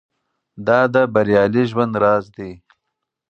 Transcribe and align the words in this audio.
دا 0.67 0.79
د 0.93 0.95
بریالي 1.13 1.63
ژوند 1.71 1.93
راز 2.03 2.25
دی. 2.35 2.51